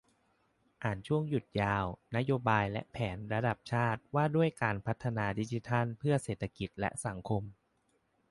[0.83, 7.43] อ่านช่วงหยุดยาว 'นโยบายและแผนระดับชาติ ว่าด้วยการพัฒนาดิจิทัลเพื่อเศรษฐกิจและสังคม'